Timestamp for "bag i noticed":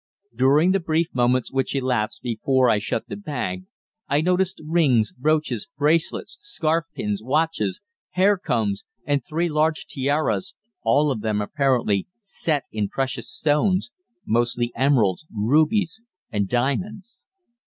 3.15-4.59